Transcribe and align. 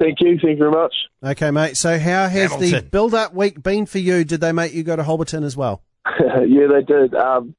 Thank 0.00 0.18
you. 0.20 0.38
Thank 0.40 0.58
you 0.58 0.70
very 0.70 0.70
much. 0.70 0.94
Okay, 1.24 1.50
mate. 1.50 1.76
So, 1.76 1.98
how 1.98 2.28
has 2.28 2.56
the 2.56 2.82
build 2.82 3.14
up 3.14 3.34
week 3.34 3.62
been 3.62 3.86
for 3.86 3.98
you? 3.98 4.24
Did 4.24 4.40
they 4.40 4.52
make 4.52 4.72
you 4.72 4.84
go 4.84 4.94
to 4.94 5.02
Hobbiton 5.02 5.44
as 5.44 5.56
well? 5.56 5.82
yeah, 6.06 6.66
they 6.72 6.82
did. 6.82 7.14
Um, 7.14 7.54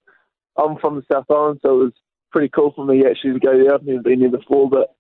I'm 0.57 0.77
from 0.77 0.95
the 0.95 1.03
South 1.11 1.25
Island, 1.29 1.59
so 1.61 1.81
it 1.81 1.83
was 1.85 1.93
pretty 2.31 2.49
cool 2.49 2.71
for 2.75 2.85
me 2.85 3.03
actually 3.05 3.33
to 3.33 3.39
go 3.39 3.57
there. 3.57 3.73
I've 3.73 3.83
never 3.83 4.01
been 4.01 4.19
there 4.21 4.29
before, 4.29 4.69
but 4.69 4.95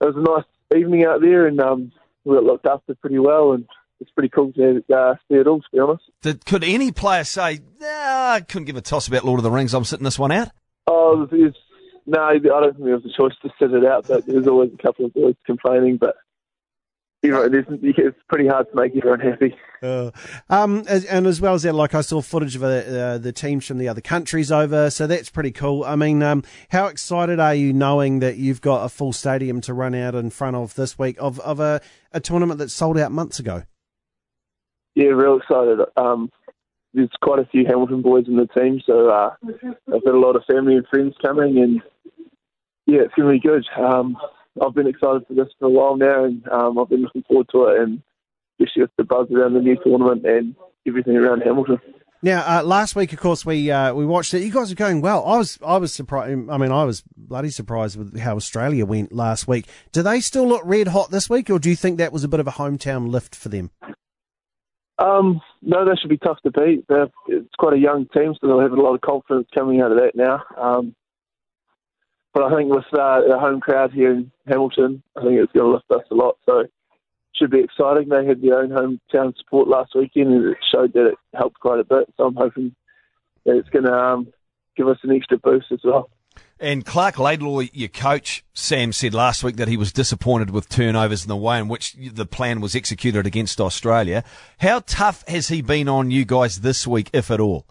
it 0.00 0.14
was 0.14 0.16
a 0.16 0.20
nice 0.20 0.80
evening 0.80 1.04
out 1.04 1.20
there, 1.20 1.46
and 1.46 1.60
um, 1.60 1.92
we 2.24 2.34
got 2.34 2.44
looked 2.44 2.66
after 2.66 2.94
pretty 2.96 3.18
well, 3.18 3.52
and 3.52 3.66
it's 4.00 4.10
pretty 4.10 4.28
cool 4.28 4.52
to 4.52 4.82
uh, 4.94 5.14
see 5.28 5.36
it 5.36 5.46
all. 5.46 5.60
To 5.60 5.66
be 5.72 5.78
honest. 5.78 6.04
Did, 6.22 6.44
could 6.44 6.64
any 6.64 6.92
player 6.92 7.24
say, 7.24 7.60
nah, 7.80 8.32
I 8.32 8.40
couldn't 8.46 8.66
give 8.66 8.76
a 8.76 8.80
toss 8.80 9.08
about 9.08 9.24
Lord 9.24 9.38
of 9.38 9.44
the 9.44 9.50
Rings, 9.50 9.74
I'm 9.74 9.84
sitting 9.84 10.04
this 10.04 10.18
one 10.18 10.32
out? 10.32 10.50
Oh, 10.86 11.26
there's, 11.30 11.54
no, 12.06 12.20
I 12.20 12.38
don't 12.38 12.74
think 12.74 12.84
there 12.84 12.96
was 12.96 13.04
a 13.04 13.16
choice 13.16 13.34
to 13.42 13.50
sit 13.58 13.72
it 13.72 13.86
out, 13.86 14.08
but 14.08 14.26
there's 14.26 14.48
always 14.48 14.70
a 14.72 14.82
couple 14.82 15.06
of 15.06 15.14
boys 15.14 15.36
complaining, 15.46 15.96
but. 15.96 16.16
You 17.22 17.30
know, 17.30 17.48
there's, 17.48 17.66
it's 17.70 18.18
pretty 18.28 18.48
hard 18.48 18.68
to 18.70 18.74
make 18.76 18.96
everyone 18.96 19.20
happy. 19.20 19.54
Um, 20.50 20.84
as- 20.88 21.04
and 21.04 21.26
as 21.26 21.40
well 21.40 21.54
as 21.54 21.62
that, 21.62 21.72
like 21.72 21.94
I 21.94 22.00
saw 22.00 22.20
footage 22.20 22.56
of 22.56 22.64
uh, 22.64 22.66
uh, 22.66 23.18
the 23.18 23.32
teams 23.32 23.64
from 23.66 23.78
the 23.78 23.88
other 23.88 24.00
countries 24.00 24.50
over, 24.50 24.90
so 24.90 25.06
that's 25.06 25.30
pretty 25.30 25.52
cool. 25.52 25.84
I 25.84 25.94
mean, 25.94 26.22
um, 26.22 26.42
how 26.70 26.86
excited 26.86 27.38
are 27.38 27.54
you 27.54 27.72
knowing 27.72 28.18
that 28.20 28.38
you've 28.38 28.60
got 28.60 28.84
a 28.84 28.88
full 28.88 29.12
stadium 29.12 29.60
to 29.62 29.74
run 29.74 29.94
out 29.94 30.14
in 30.16 30.30
front 30.30 30.56
of 30.56 30.74
this 30.74 30.98
week 30.98 31.16
of, 31.20 31.38
of 31.40 31.60
a, 31.60 31.80
a 32.12 32.18
tournament 32.20 32.58
that 32.58 32.70
sold 32.70 32.98
out 32.98 33.12
months 33.12 33.38
ago? 33.38 33.62
Yeah, 34.94 35.06
real 35.08 35.38
excited. 35.38 35.78
Um, 35.96 36.30
there's 36.92 37.08
quite 37.22 37.38
a 37.38 37.46
few 37.46 37.64
Hamilton 37.66 38.02
boys 38.02 38.26
in 38.26 38.36
the 38.36 38.46
team, 38.48 38.80
so 38.84 39.08
uh, 39.10 39.34
I've 39.92 40.04
got 40.04 40.14
a 40.14 40.18
lot 40.18 40.36
of 40.36 40.44
family 40.50 40.74
and 40.74 40.86
friends 40.88 41.14
coming, 41.22 41.58
and 41.58 41.80
yeah, 42.86 43.02
it's 43.02 43.14
going 43.14 43.28
to 43.28 43.32
be 43.32 43.48
good. 43.48 43.64
Um, 43.80 44.16
I've 44.60 44.74
been 44.74 44.86
excited 44.86 45.26
for 45.26 45.34
this 45.34 45.48
for 45.58 45.66
a 45.66 45.70
while 45.70 45.96
now, 45.96 46.24
and 46.24 46.46
um, 46.48 46.78
I've 46.78 46.88
been 46.88 47.02
looking 47.02 47.22
forward 47.22 47.48
to 47.52 47.64
it, 47.64 47.80
and 47.80 48.02
especially 48.60 48.82
with 48.82 48.90
the 48.98 49.04
buzz 49.04 49.28
around 49.30 49.54
the 49.54 49.60
new 49.60 49.76
tournament 49.82 50.26
and 50.26 50.54
everything 50.86 51.16
around 51.16 51.42
Hamilton. 51.42 51.78
Now, 52.24 52.44
uh, 52.46 52.62
last 52.62 52.94
week, 52.94 53.12
of 53.12 53.18
course, 53.18 53.44
we 53.44 53.70
uh, 53.70 53.92
we 53.94 54.06
watched 54.06 54.32
it. 54.32 54.42
You 54.42 54.52
guys 54.52 54.70
are 54.70 54.76
going 54.76 55.00
well. 55.00 55.24
I 55.26 55.38
was 55.38 55.58
I 55.64 55.78
was 55.78 55.92
surprised. 55.92 56.30
I 56.50 56.56
mean, 56.56 56.70
I 56.70 56.84
was 56.84 57.02
bloody 57.16 57.50
surprised 57.50 57.96
with 57.96 58.16
how 58.18 58.36
Australia 58.36 58.86
went 58.86 59.12
last 59.12 59.48
week. 59.48 59.66
Do 59.90 60.02
they 60.02 60.20
still 60.20 60.46
look 60.46 60.62
red 60.64 60.88
hot 60.88 61.10
this 61.10 61.28
week, 61.28 61.50
or 61.50 61.58
do 61.58 61.68
you 61.68 61.74
think 61.74 61.98
that 61.98 62.12
was 62.12 62.22
a 62.22 62.28
bit 62.28 62.38
of 62.38 62.46
a 62.46 62.52
hometown 62.52 63.08
lift 63.10 63.34
for 63.34 63.48
them? 63.48 63.70
Um, 64.98 65.40
no, 65.62 65.84
that 65.84 65.98
should 66.00 66.10
be 66.10 66.18
tough 66.18 66.38
to 66.44 66.52
beat. 66.52 66.84
They're, 66.88 67.08
it's 67.26 67.54
quite 67.58 67.72
a 67.72 67.78
young 67.78 68.06
team, 68.14 68.34
so 68.40 68.46
they'll 68.46 68.60
have 68.60 68.70
a 68.70 68.80
lot 68.80 68.94
of 68.94 69.00
confidence 69.00 69.48
coming 69.52 69.80
out 69.80 69.90
of 69.90 69.98
that 69.98 70.12
now. 70.14 70.44
Um, 70.56 70.94
but 72.34 72.44
I 72.44 72.56
think 72.56 72.70
with 72.70 72.84
uh, 72.92 73.20
the 73.28 73.38
home 73.38 73.60
crowd 73.60 73.92
here 73.92 74.12
in 74.12 74.30
Hamilton, 74.46 75.02
I 75.16 75.22
think 75.22 75.34
it's 75.34 75.52
going 75.52 75.66
to 75.66 75.72
lift 75.74 75.90
us 75.90 76.10
a 76.10 76.14
lot. 76.14 76.36
So 76.46 76.60
it 76.60 76.72
should 77.34 77.50
be 77.50 77.60
exciting. 77.60 78.08
They 78.08 78.26
had 78.26 78.40
their 78.40 78.60
own 78.60 78.70
hometown 78.70 79.36
support 79.36 79.68
last 79.68 79.94
weekend, 79.94 80.32
and 80.32 80.46
it 80.46 80.58
showed 80.72 80.92
that 80.94 81.08
it 81.08 81.18
helped 81.34 81.60
quite 81.60 81.80
a 81.80 81.84
bit. 81.84 82.12
So 82.16 82.24
I'm 82.24 82.34
hoping 82.34 82.74
that 83.44 83.56
it's 83.56 83.68
going 83.68 83.84
to 83.84 83.92
um, 83.92 84.32
give 84.76 84.88
us 84.88 84.98
an 85.02 85.14
extra 85.14 85.38
boost 85.38 85.66
as 85.72 85.80
well. 85.84 86.10
And 86.58 86.86
Clark 86.86 87.18
Laidlaw, 87.18 87.62
your 87.72 87.88
coach, 87.88 88.44
Sam 88.54 88.92
said 88.92 89.14
last 89.14 89.42
week 89.42 89.56
that 89.56 89.66
he 89.66 89.76
was 89.76 89.92
disappointed 89.92 90.50
with 90.50 90.68
turnovers 90.68 91.22
and 91.22 91.30
the 91.30 91.36
way 91.36 91.58
in 91.58 91.66
which 91.66 91.94
the 91.94 92.24
plan 92.24 92.60
was 92.60 92.76
executed 92.76 93.26
against 93.26 93.60
Australia. 93.60 94.22
How 94.58 94.80
tough 94.86 95.24
has 95.26 95.48
he 95.48 95.60
been 95.60 95.88
on 95.88 96.12
you 96.12 96.24
guys 96.24 96.60
this 96.60 96.86
week, 96.86 97.10
if 97.12 97.32
at 97.32 97.40
all? 97.40 97.66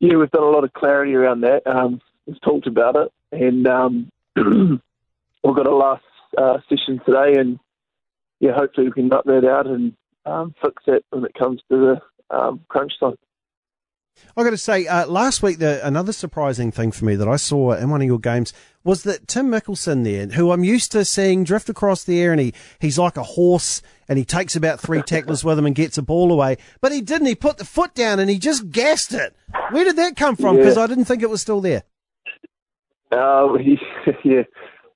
Yeah, 0.00 0.16
we've 0.16 0.30
done 0.30 0.42
a 0.42 0.50
lot 0.50 0.64
of 0.64 0.72
clarity 0.72 1.14
around 1.14 1.42
that. 1.42 1.66
Um, 1.66 2.00
we've 2.26 2.40
talked 2.40 2.66
about 2.66 2.96
it, 2.96 3.12
and 3.32 3.66
um, 3.66 4.10
we've 4.36 5.56
got 5.56 5.66
a 5.66 5.74
last 5.74 6.04
uh, 6.36 6.58
session 6.68 7.00
today, 7.04 7.38
and 7.38 7.58
yeah, 8.40 8.52
hopefully 8.54 8.86
we 8.88 8.92
can 8.92 9.08
knock 9.08 9.24
that 9.24 9.44
out 9.48 9.66
and 9.66 9.94
um, 10.26 10.54
fix 10.62 10.82
it 10.86 11.04
when 11.10 11.24
it 11.24 11.34
comes 11.34 11.60
to 11.70 11.98
the 12.30 12.36
um, 12.36 12.60
crunch 12.68 12.92
time. 13.00 13.14
I've 14.36 14.44
got 14.44 14.50
to 14.50 14.56
say, 14.56 14.86
uh, 14.86 15.06
last 15.08 15.42
week, 15.42 15.58
the, 15.58 15.84
another 15.84 16.12
surprising 16.12 16.70
thing 16.70 16.92
for 16.92 17.04
me 17.04 17.16
that 17.16 17.26
I 17.26 17.34
saw 17.34 17.72
in 17.72 17.90
one 17.90 18.00
of 18.00 18.06
your 18.06 18.20
games 18.20 18.52
was 18.84 19.02
that 19.02 19.26
Tim 19.26 19.48
Mikkelson 19.50 20.04
there, 20.04 20.26
who 20.28 20.52
I'm 20.52 20.62
used 20.62 20.92
to 20.92 21.04
seeing 21.04 21.42
drift 21.42 21.68
across 21.68 22.04
the 22.04 22.20
air 22.20 22.30
and 22.30 22.40
he, 22.40 22.54
he's 22.78 22.96
like 22.96 23.16
a 23.16 23.24
horse 23.24 23.82
and 24.08 24.16
he 24.16 24.24
takes 24.24 24.54
about 24.54 24.78
three 24.78 25.02
tacklers 25.06 25.42
with 25.42 25.58
him 25.58 25.66
and 25.66 25.74
gets 25.74 25.98
a 25.98 26.02
ball 26.02 26.30
away, 26.32 26.58
but 26.80 26.92
he 26.92 27.00
didn't. 27.00 27.26
He 27.26 27.34
put 27.34 27.58
the 27.58 27.64
foot 27.64 27.92
down 27.94 28.20
and 28.20 28.30
he 28.30 28.38
just 28.38 28.70
gassed 28.70 29.12
it. 29.14 29.34
Where 29.70 29.84
did 29.84 29.96
that 29.96 30.14
come 30.16 30.36
from? 30.36 30.56
Because 30.56 30.76
Yeah. 30.76 30.84
I 30.84 30.86
didn't 30.86 31.06
think 31.06 31.22
it 31.22 31.30
was 31.30 31.42
still 31.42 31.60
there. 31.60 31.82
Uh, 33.24 33.58
he, 33.58 33.78
yeah, 34.24 34.42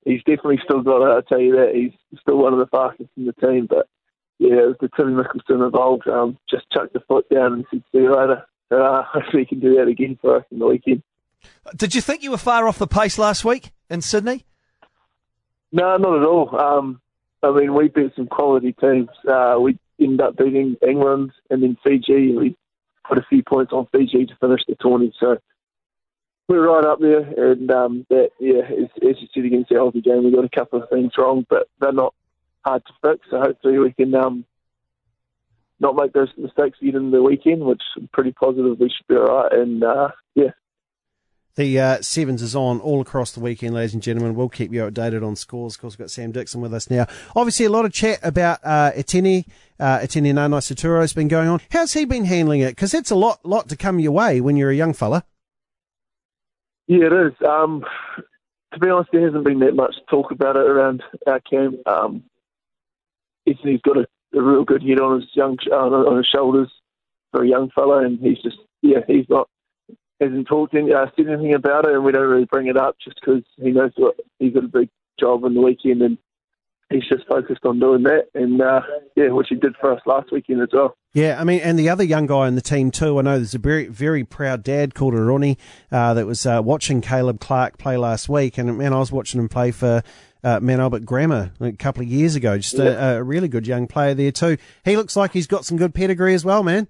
he's 0.03 0.19
definitely 0.19 0.59
still 0.63 0.81
got 0.81 1.03
it. 1.03 1.13
I'll 1.13 1.21
tell 1.21 1.39
you 1.39 1.53
that 1.53 1.73
he's 1.73 1.93
still 2.19 2.37
one 2.37 2.53
of 2.53 2.59
the 2.59 2.67
fastest 2.67 3.09
in 3.15 3.25
the 3.25 3.33
team. 3.33 3.67
But 3.69 3.87
yeah, 4.39 4.55
it 4.55 4.67
was 4.67 4.75
the 4.81 4.89
Tim 4.95 5.15
Mikkelson 5.15 5.65
involved. 5.65 6.07
Um, 6.07 6.37
just 6.49 6.69
chucked 6.71 6.93
the 6.93 7.01
foot 7.01 7.29
down 7.29 7.53
and 7.53 7.65
said, 7.69 7.83
"See 7.91 7.99
you 7.99 8.15
later." 8.15 8.45
Uh, 8.71 9.03
hopefully, 9.07 9.43
he 9.43 9.45
can 9.45 9.59
do 9.59 9.75
that 9.75 9.87
again 9.87 10.17
for 10.21 10.37
us 10.37 10.45
in 10.51 10.59
the 10.59 10.65
weekend. 10.65 11.03
Did 11.75 11.95
you 11.95 12.01
think 12.01 12.23
you 12.23 12.31
were 12.31 12.37
far 12.37 12.67
off 12.67 12.77
the 12.77 12.87
pace 12.87 13.17
last 13.17 13.45
week 13.45 13.71
in 13.89 14.01
Sydney? 14.01 14.45
No, 15.71 15.95
not 15.97 16.19
at 16.19 16.25
all. 16.25 16.59
Um, 16.59 17.01
I 17.43 17.51
mean, 17.51 17.73
we 17.73 17.87
beat 17.89 18.13
some 18.15 18.27
quality 18.27 18.73
teams. 18.73 19.09
Uh, 19.27 19.57
we 19.61 19.77
ended 19.99 20.21
up 20.21 20.35
beating 20.35 20.75
England 20.85 21.31
and 21.49 21.63
then 21.63 21.77
Fiji. 21.83 22.35
We 22.35 22.57
put 23.07 23.17
a 23.17 23.25
few 23.29 23.43
points 23.43 23.71
on 23.71 23.87
Fiji 23.91 24.25
to 24.25 24.35
finish 24.41 24.61
the 24.67 24.75
tournament. 24.79 25.15
So 25.19 25.37
we're 26.49 26.67
right 26.67 26.83
up 26.83 26.99
there. 26.99 27.51
And 27.51 27.71
um, 27.71 28.05
that, 28.09 28.31
yeah, 28.39 28.63
as, 28.63 28.89
as 28.97 29.15
you 29.21 29.27
said 29.33 29.45
against 29.45 29.69
the 29.69 29.75
Aussie 29.75 30.03
game, 30.03 30.25
we 30.25 30.31
got 30.31 30.43
a 30.43 30.49
couple 30.49 30.81
of 30.81 30.89
things 30.89 31.11
wrong, 31.17 31.45
but 31.49 31.69
they're 31.79 31.93
not 31.93 32.13
hard 32.65 32.83
to 32.87 32.93
fix. 33.01 33.25
So 33.29 33.39
hopefully 33.39 33.77
we 33.77 33.93
can 33.93 34.13
um, 34.15 34.43
not 35.79 35.95
make 35.95 36.11
those 36.11 36.29
mistakes 36.37 36.77
again 36.81 36.95
in 36.95 37.11
the 37.11 37.23
weekend, 37.23 37.63
which 37.63 37.81
I'm 37.95 38.09
pretty 38.11 38.31
positive 38.33 38.79
we 38.79 38.89
should 38.89 39.07
be 39.07 39.15
all 39.15 39.43
right. 39.43 39.53
And 39.53 39.83
uh, 39.83 40.09
yeah, 40.35 40.51
The 41.59 41.79
uh, 41.79 42.01
Sevens 42.01 42.41
is 42.41 42.55
on 42.55 42.79
all 42.79 43.01
across 43.01 43.33
the 43.33 43.41
weekend, 43.41 43.73
ladies 43.73 43.93
and 43.93 44.01
gentlemen. 44.01 44.33
We'll 44.33 44.47
keep 44.47 44.71
you 44.71 44.81
updated 44.81 45.27
on 45.27 45.35
scores. 45.35 45.75
Of 45.75 45.81
course, 45.81 45.93
we've 45.95 46.05
got 46.05 46.11
Sam 46.11 46.31
Dickson 46.31 46.61
with 46.61 46.73
us 46.73 46.89
now. 46.89 47.05
Obviously, 47.35 47.65
a 47.65 47.69
lot 47.69 47.83
of 47.83 47.91
chat 47.91 48.19
about 48.23 48.59
uh, 48.63 48.91
Etene. 48.95 49.45
Uh, 49.79 49.99
Etene 49.99 50.33
Nanai-Seturo 50.33 51.01
has 51.01 51.11
been 51.11 51.27
going 51.27 51.49
on. 51.49 51.59
How's 51.69 51.93
he 51.93 52.05
been 52.05 52.25
handling 52.25 52.61
it? 52.61 52.69
Because 52.71 52.93
it's 52.93 53.11
a 53.11 53.15
lot, 53.15 53.45
lot 53.45 53.67
to 53.69 53.75
come 53.75 53.99
your 53.99 54.13
way 54.13 54.39
when 54.39 54.57
you're 54.57 54.71
a 54.71 54.75
young 54.75 54.93
fella. 54.93 55.25
Yeah, 56.89 57.05
it 57.05 57.13
is. 57.13 57.33
Um, 57.47 57.85
to 58.73 58.79
be 58.79 58.89
honest, 58.89 59.11
there 59.13 59.23
hasn't 59.23 59.45
been 59.45 59.59
that 59.59 59.75
much 59.75 59.93
talk 60.09 60.31
about 60.31 60.55
it 60.55 60.65
around 60.65 61.03
our 61.27 61.39
camp. 61.39 61.75
Um, 61.87 62.23
he's 63.45 63.81
got 63.85 63.97
a, 63.97 64.07
a 64.35 64.41
real 64.41 64.63
good 64.63 64.81
head 64.81 64.99
on 64.99 65.21
his 65.21 65.29
young 65.33 65.55
uh, 65.71 65.75
on 65.75 66.17
his 66.17 66.25
shoulders 66.25 66.71
for 67.31 67.43
a 67.43 67.47
young 67.47 67.69
fella, 67.75 68.03
and 68.03 68.19
he's 68.19 68.41
just 68.41 68.57
yeah, 68.81 69.01
he's 69.05 69.29
not 69.29 69.47
hasn't 70.19 70.47
talked 70.47 70.73
any, 70.73 70.91
uh, 70.91 71.05
said 71.15 71.27
anything 71.27 71.53
about 71.53 71.85
it, 71.85 71.93
and 71.93 72.03
we 72.03 72.11
don't 72.11 72.27
really 72.27 72.45
bring 72.45 72.65
it 72.65 72.75
up 72.75 72.97
just 73.03 73.19
because 73.21 73.43
he 73.57 73.69
knows 73.69 73.91
what 73.95 74.15
he's 74.39 74.53
got 74.55 74.63
a 74.63 74.67
big 74.67 74.89
job 75.19 75.43
in 75.45 75.53
the 75.53 75.61
weekend, 75.61 76.01
and 76.01 76.17
he's 76.89 77.07
just 77.07 77.27
focused 77.27 77.65
on 77.65 77.79
doing 77.79 78.01
that, 78.01 78.29
and 78.33 78.59
uh, 78.63 78.81
yeah, 79.15 79.29
which 79.29 79.49
he 79.49 79.55
did 79.55 79.75
for 79.79 79.93
us 79.93 80.01
last 80.07 80.31
weekend 80.31 80.63
as 80.63 80.69
well. 80.73 80.95
Yeah, 81.13 81.41
I 81.41 81.43
mean, 81.43 81.61
and 81.61 81.77
the 81.79 81.89
other 81.89 82.03
young 82.03 82.27
guy 82.27 82.47
in 82.47 82.53
the 82.53 82.61
team 82.61 82.91
too. 82.91 83.17
I 83.17 83.23
know 83.23 83.37
there's 83.37 83.55
a 83.55 83.59
very, 83.59 83.87
very 83.87 84.23
proud 84.23 84.61
dad 84.61 84.93
called 84.93 85.15
Eroni 85.15 85.57
uh, 85.91 86.13
that 86.13 86.27
was 86.27 86.45
uh, 86.45 86.61
watching 86.63 87.01
Caleb 87.01 87.39
Clarke 87.39 87.79
play 87.79 87.97
last 87.97 88.29
week, 88.29 88.59
and 88.59 88.77
man, 88.77 88.93
I 88.93 88.99
was 88.99 89.11
watching 89.11 89.41
him 89.41 89.49
play 89.49 89.71
for 89.71 90.03
uh, 90.43 90.59
Mount 90.59 90.81
Albert 90.81 91.05
Grammar 91.05 91.51
a 91.59 91.71
couple 91.71 92.03
of 92.03 92.09
years 92.09 92.35
ago. 92.35 92.57
Just 92.59 92.75
a, 92.75 93.17
a 93.17 93.23
really 93.23 93.47
good 93.47 93.65
young 93.65 93.87
player 93.87 94.13
there 94.13 94.31
too. 94.31 94.57
He 94.85 94.95
looks 94.97 95.15
like 95.15 95.33
he's 95.33 95.47
got 95.47 95.65
some 95.65 95.77
good 95.77 95.95
pedigree 95.95 96.35
as 96.35 96.45
well, 96.45 96.61
man. 96.61 96.87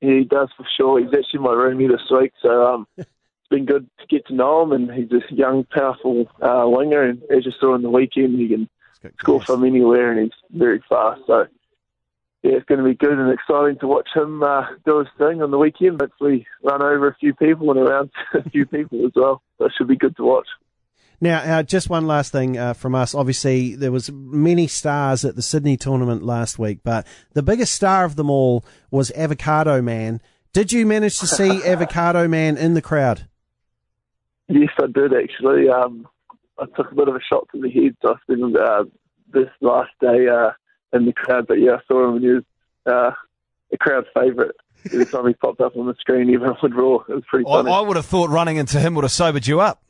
Yeah, 0.00 0.14
he 0.14 0.24
does 0.24 0.48
for 0.56 0.66
sure. 0.78 0.98
He's 0.98 1.12
actually 1.12 1.40
my 1.40 1.50
roomie 1.50 1.90
this 1.90 2.10
week, 2.10 2.32
so 2.40 2.66
um, 2.66 2.86
it's 2.96 3.06
been 3.50 3.66
good 3.66 3.86
to 3.98 4.06
get 4.06 4.26
to 4.28 4.34
know 4.34 4.62
him. 4.62 4.72
And 4.72 4.90
he's 4.90 5.12
a 5.12 5.34
young, 5.34 5.64
powerful 5.64 6.26
uh, 6.40 6.64
winger, 6.64 7.02
and 7.02 7.22
as 7.24 7.44
you 7.44 7.52
saw 7.60 7.74
on 7.74 7.82
the 7.82 7.90
weekend, 7.90 8.38
he 8.40 8.48
can 8.48 8.70
score 9.18 9.42
from 9.42 9.62
anywhere, 9.62 10.10
and 10.10 10.20
he's 10.20 10.58
very 10.58 10.82
fast. 10.88 11.20
So 11.26 11.46
yeah, 12.42 12.52
it's 12.52 12.66
going 12.66 12.78
to 12.78 12.84
be 12.84 12.94
good 12.94 13.18
and 13.18 13.32
exciting 13.32 13.78
to 13.80 13.86
watch 13.86 14.08
him 14.14 14.42
uh, 14.42 14.62
do 14.86 15.00
his 15.00 15.08
thing 15.18 15.42
on 15.42 15.50
the 15.50 15.58
weekend. 15.58 16.00
Hopefully, 16.00 16.46
run 16.62 16.82
over 16.82 17.08
a 17.08 17.16
few 17.16 17.34
people 17.34 17.70
and 17.70 17.80
around 17.80 18.10
a 18.34 18.48
few 18.48 18.64
people 18.64 19.04
as 19.04 19.12
well. 19.14 19.42
That 19.58 19.70
should 19.76 19.88
be 19.88 19.96
good 19.96 20.16
to 20.16 20.24
watch. 20.24 20.46
Now, 21.20 21.58
uh, 21.58 21.62
just 21.62 21.90
one 21.90 22.06
last 22.06 22.32
thing 22.32 22.56
uh, 22.56 22.72
from 22.72 22.94
us. 22.94 23.14
Obviously, 23.14 23.74
there 23.74 23.92
was 23.92 24.10
many 24.10 24.66
stars 24.66 25.22
at 25.22 25.36
the 25.36 25.42
Sydney 25.42 25.76
tournament 25.76 26.22
last 26.22 26.58
week, 26.58 26.78
but 26.82 27.06
the 27.34 27.42
biggest 27.42 27.74
star 27.74 28.06
of 28.06 28.16
them 28.16 28.30
all 28.30 28.64
was 28.90 29.10
Avocado 29.12 29.82
Man. 29.82 30.22
Did 30.54 30.72
you 30.72 30.86
manage 30.86 31.18
to 31.18 31.26
see 31.26 31.62
Avocado 31.66 32.26
Man 32.26 32.56
in 32.56 32.72
the 32.72 32.80
crowd? 32.80 33.26
Yes, 34.48 34.70
I 34.78 34.86
did 34.86 35.12
actually. 35.12 35.68
Um, 35.68 36.08
I 36.58 36.64
took 36.74 36.90
a 36.90 36.94
bit 36.94 37.08
of 37.08 37.14
a 37.14 37.20
shot 37.20 37.48
to 37.52 37.60
the 37.60 37.70
head. 37.70 37.96
So 38.00 38.14
I 38.14 38.22
spent 38.22 38.56
uh, 38.56 38.84
this 39.30 39.50
last 39.60 39.90
day 40.00 40.26
uh, 40.26 40.52
in 40.92 41.06
the 41.06 41.12
crowd, 41.12 41.46
but 41.46 41.54
yeah, 41.54 41.72
I 41.72 41.78
saw 41.86 42.08
him 42.08 42.16
and 42.16 42.24
he 42.24 42.30
was 42.30 42.44
uh, 42.86 43.10
a 43.72 43.78
crowd 43.78 44.06
favourite. 44.14 44.54
Every 44.86 45.04
time 45.04 45.26
he 45.26 45.34
popped 45.34 45.60
up 45.60 45.76
on 45.76 45.86
the 45.86 45.94
screen, 46.00 46.32
everyone 46.34 46.56
would 46.62 46.74
roar. 46.74 47.04
It 47.08 47.14
was 47.14 47.24
pretty 47.28 47.44
funny. 47.44 47.70
I 47.70 47.80
would 47.80 47.96
have 47.96 48.06
thought 48.06 48.30
running 48.30 48.56
into 48.56 48.80
him 48.80 48.94
would 48.94 49.04
have 49.04 49.12
sobered 49.12 49.46
you 49.46 49.60
up. 49.60 49.82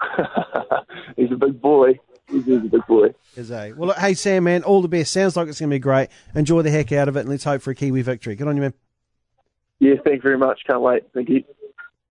He's 1.16 1.30
a 1.30 1.36
big 1.36 1.60
boy. 1.60 1.98
he's, 2.28 2.44
he's 2.44 2.56
a 2.56 2.60
big 2.60 2.86
boy. 2.86 3.14
Is 3.36 3.50
a 3.50 3.72
well, 3.76 3.88
look, 3.88 3.98
hey 3.98 4.14
Sam, 4.14 4.44
man, 4.44 4.62
all 4.62 4.82
the 4.82 4.88
best. 4.88 5.12
Sounds 5.12 5.36
like 5.36 5.48
it's 5.48 5.60
going 5.60 5.70
to 5.70 5.74
be 5.74 5.78
great. 5.78 6.08
Enjoy 6.34 6.62
the 6.62 6.70
heck 6.70 6.92
out 6.92 7.08
of 7.08 7.16
it, 7.16 7.20
and 7.20 7.28
let's 7.28 7.44
hope 7.44 7.62
for 7.62 7.70
a 7.70 7.74
Kiwi 7.74 8.02
victory. 8.02 8.34
Good 8.34 8.48
on 8.48 8.56
you, 8.56 8.62
man. 8.62 8.74
Yeah, 9.78 9.94
thanks 10.04 10.22
very 10.22 10.38
much. 10.38 10.60
Can't 10.66 10.80
wait. 10.80 11.04
Thank 11.14 11.28
you. 11.28 11.44